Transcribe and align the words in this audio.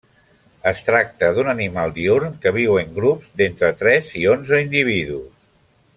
Es 0.69 0.79
tracta 0.85 1.29
d'un 1.35 1.51
animal 1.53 1.93
diürn 1.99 2.33
que 2.45 2.55
viu 2.57 2.79
en 2.85 2.97
grups 2.97 3.29
d'entre 3.43 3.73
tres 3.83 4.11
i 4.23 4.25
onze 4.37 4.63
individus. 4.67 5.29